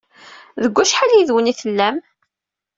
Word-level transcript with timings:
Deg 0.63 0.73
wacḥal 0.77 1.11
yid-wen 1.13 1.51
ay 1.51 1.55
tellam? 1.59 1.97